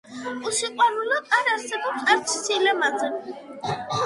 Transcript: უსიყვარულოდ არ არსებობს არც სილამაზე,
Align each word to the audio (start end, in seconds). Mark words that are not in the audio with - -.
უსიყვარულოდ 0.51 1.29
არ 1.39 1.49
არსებობს 1.57 2.09
არც 2.15 2.35
სილამაზე, 2.47 3.13